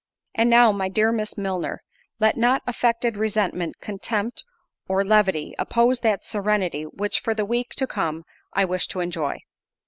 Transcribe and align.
"And 0.33 0.49
now, 0.49 0.71
my 0.71 0.89
dear 0.89 1.11
Miss 1.11 1.37
Milner, 1.37 1.83
let 2.19 2.35
not 2.35 2.63
affected 2.65 3.17
resentment, 3.17 3.79
contempt, 3.81 4.43
or 4.87 5.05
levity, 5.05 5.53
oppose 5.59 5.99
that 5.99 6.25
serenity, 6.25 6.85
which, 6.85 7.19
for 7.19 7.35
the 7.35 7.45
week 7.45 7.75
to 7.75 7.85
come, 7.85 8.23
I 8.51 8.65
wish 8.65 8.87
to 8.87 8.99
enjoy. 8.99 9.41